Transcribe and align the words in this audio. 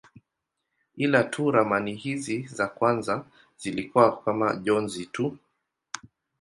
Ila 0.97 1.23
tu 1.23 1.51
ramani 1.51 1.95
hizi 1.95 2.47
za 2.47 2.67
kwanza 2.67 3.25
zilikuwa 3.57 4.21
kama 4.23 4.53
njozi 4.53 5.05
tu. 5.05 5.37